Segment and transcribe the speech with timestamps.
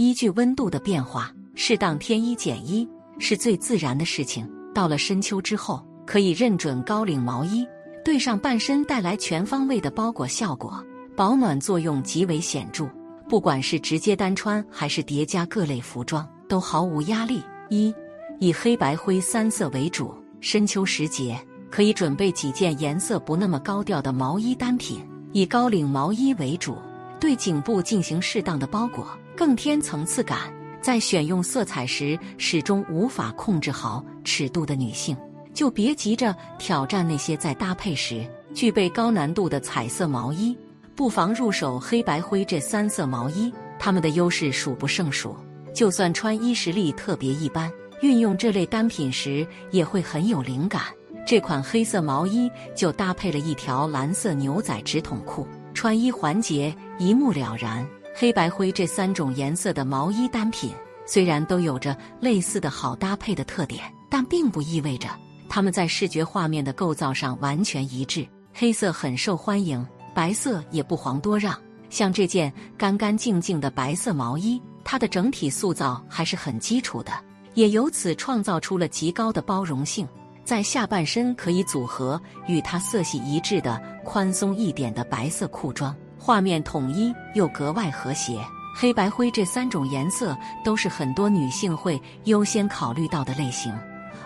[0.00, 4.48] 依据温度的变化，适当添衣减衣是最自然的事情。
[4.72, 7.66] 到了深秋之后，可以认准高领毛衣，
[8.04, 10.80] 对上半身带来全方位的包裹效果，
[11.16, 12.88] 保暖作用极为显著。
[13.28, 17.42] 不管是直接单穿还是叠加各类服装，都毫无压力。
[17.68, 17.92] 一，
[18.38, 21.36] 以黑白灰三色为主，深秋时节
[21.72, 26.76] 可以准备几件颜色不那么高调的毛衣单品，以高领毛衣为主，
[27.18, 29.04] 对颈部进行适当的包裹。
[29.38, 30.52] 更添层次感。
[30.80, 35.16] 在选用色彩时，始终无法控制好尺度的女性，
[35.54, 40.58] 就别急着挑战那些在搭配时具备高难度的彩色毛衣，
[40.96, 45.36] 不妨入手黑白灰这三色毛衣，它们的优势数不胜数。
[45.72, 47.70] 就算穿衣实力特别一般，
[48.02, 50.82] 运用这类单品时也会很有灵感。
[51.24, 57.86] 这款黑色毛衣就搭配了一条蓝色牛仔直筒裤，穿衣环节一目了然。
[58.20, 60.72] 黑白灰这三种颜色的毛衣单品，
[61.06, 65.08] 虽然都有着类似的好搭配的特点，但并不意味着
[65.48, 68.26] 它们在视觉画面的构造上完全一致。
[68.52, 71.56] 黑色很受欢迎，白色也不遑多让。
[71.90, 77.12] 像这件干干净净的白色毛衣，它的整体塑造还是很基础的，
[77.54, 80.04] 也由此创造出了极高的包容性。
[80.42, 85.94] 在下半身可以组合与它色系一致的宽松一点的白色裤装。
[86.18, 88.38] 画面统一又格外和谐，
[88.74, 93.72] 黑白灰这三种颜色都是很多女性会优先考虑到的类型，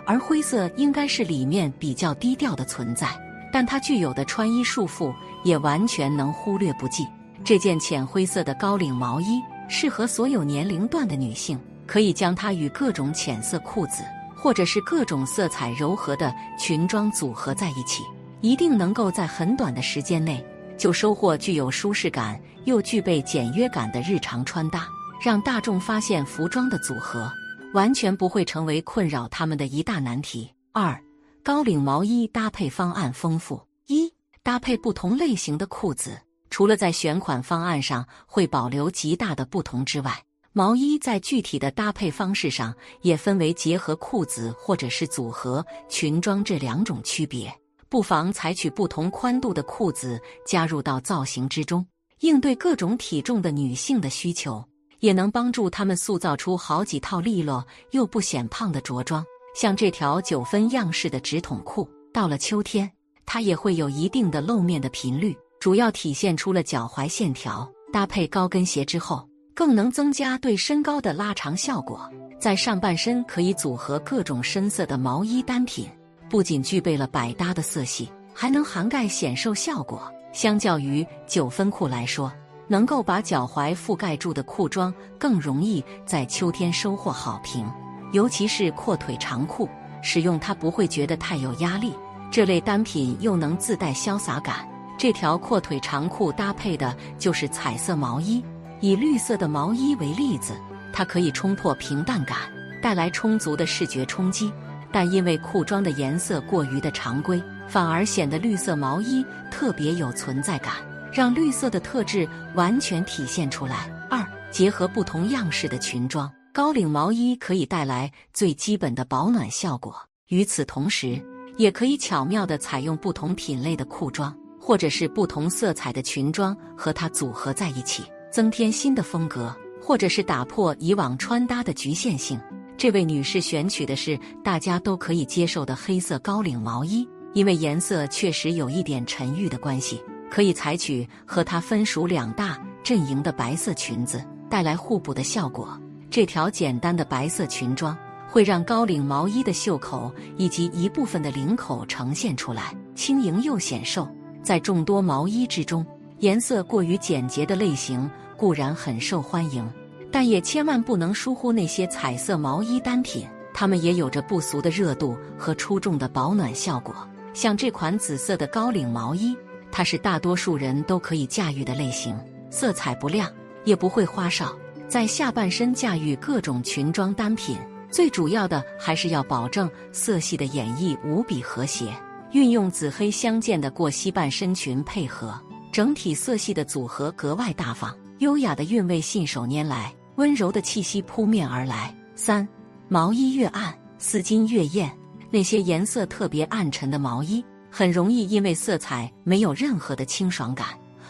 [0.05, 3.09] 而灰色应该是里面比较低调的存在，
[3.53, 7.07] 但它具有的穿衣束缚也完全能忽略不计。
[7.45, 14.03] 这件浅灰色的高领毛衣适合所有年龄段的女性，可以将它与各种浅色裤子
[14.35, 18.03] 或者是各种色彩柔和的裙装组合在一起，
[18.41, 20.45] 一定能够在很短的时间内。
[20.83, 24.89] 就收获具有舒适感又具备简约感的日常穿搭，
[25.25, 27.31] 让大众发现服装的组合
[27.73, 30.53] 完全不会成为困扰他们的一大难题。
[30.73, 31.01] 二、
[31.45, 33.63] 高领毛衣搭配方案丰富。
[33.87, 34.13] 一、
[34.43, 36.21] 搭配不同类型的裤子，
[36.51, 40.21] 除了在选款方案上会保留极大的不同之外，
[40.53, 47.57] 毛衣在具体的搭配方式上也分为结合裤子或者是组合裙装这两种区别。
[47.93, 51.87] 不妨采取不同宽度的裤子加入到造型之中，
[52.21, 54.65] 应对各种体重的女性的需求，
[55.01, 59.23] 也能帮助她们塑造出好几套利落又不显胖的着装。
[59.55, 62.91] 像这条九分样式的直筒裤，到了秋天，
[63.27, 67.71] 它也会有一定的露面的频率，主要体现出了脚踝线条。
[67.93, 72.11] 搭配高跟鞋之后，更能增加对身高的拉长效果。
[72.41, 75.87] 在上半身可以组合各种深色的毛衣单品。
[76.33, 80.11] 不仅具备了百搭的色系，还能涵盖显瘦效果。
[80.33, 82.33] 相较于九分裤来说，
[82.67, 87.71] 能够把脚踝覆盖住的裤装更容易在秋天收获好评。
[88.13, 89.69] 尤其是阔腿长裤，
[90.01, 91.93] 使用它不会觉得太有压力。
[92.31, 94.67] 这类单品又能自带潇洒感。
[94.97, 98.43] 这条阔腿长裤搭配的就是彩色毛衣。
[98.81, 100.55] 以绿色的毛衣为例子，
[100.95, 102.39] 它可以冲破平淡感，
[102.81, 104.51] 带来充足的视觉冲击。
[104.93, 110.75] 但因为裤装的颜色过于的常规，反而显得绿色毛衣特别有存在感，
[111.11, 113.91] 让绿色的特质完全体现出来。
[114.11, 119.97] 二，结合不同样式的裙装，高领毛衣可以带来最基本的保暖效果。
[120.29, 121.21] 与此同时，
[121.57, 132.39] 也可以巧妙地采用不同品类的裤装，或者是不同色彩的裙装和它组合在一起，增添新的风格，或者是打破以往穿搭的局限性。
[132.83, 144.21] 这位女士选取的是大家都可以接受的黑色高领毛衣，因为颜色确实有一点沉郁的关系，可以采取和它分属两大阵营的白色裙子，
[144.51, 145.81] 带来互补的效果。
[146.11, 147.97] 这条简单的白色裙装
[148.29, 154.09] 会让高领毛衣的袖口以及一部分的领口呈现出来，轻盈又显瘦。
[154.43, 155.87] 在众多毛衣之中，
[156.19, 159.65] 颜色过于简洁的类型固然很受欢迎。
[160.13, 166.95] 但也千万不能疏忽那些彩色毛衣单品，它们也有着不俗的热度和出众的保暖效果。
[167.33, 169.35] 像这款紫色的高领毛衣，
[169.71, 172.15] 它是大多数人都可以驾驭的类型，
[172.51, 173.29] 色彩不亮，
[173.65, 174.55] 也不会花哨。
[174.87, 177.57] 在下半身驾驭各种裙装单品，
[177.91, 181.91] 最主要的还是要保证色系的演绎无比和谐。
[182.33, 185.35] 运用紫黑相间的过膝半身裙配合，
[185.73, 189.91] 整体色系的组合格外大方，优雅的韵味信手拈来。
[190.17, 191.95] 温柔的气息扑面而来。
[192.15, 192.47] 三，
[192.89, 194.91] 毛衣越暗，丝巾越艳。
[195.31, 200.69] 那些颜色特别暗沉的毛衣，很容易因为色彩没有任何的清爽感，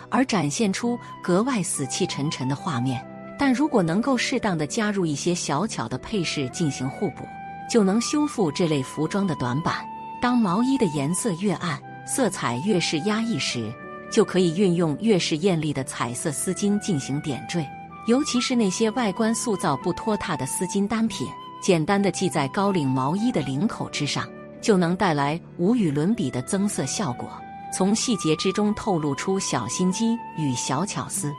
[0.08, 3.04] 而展现出格外死气沉沉的画面。
[3.36, 7.26] 但如果能够适当的加入一些小巧的配饰进行互补，
[7.68, 9.84] 就能修复这类服装的短板。
[10.20, 11.76] 当毛衣的颜色越暗，
[12.06, 13.72] 色彩越是压抑时，
[14.08, 17.66] 就可以运用越是艳丽的彩色丝巾进行点缀。
[18.06, 21.28] 尤其是那些外观塑造不拖沓的丝巾单品，
[21.60, 24.28] 简单的系在高领毛衣的领口之上，
[24.60, 27.30] 就能带来无与伦比的增色效果。
[27.72, 31.32] 从细节之中透露出小心机与小巧思。